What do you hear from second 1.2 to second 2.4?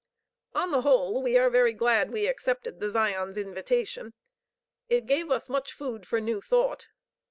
we are very glad we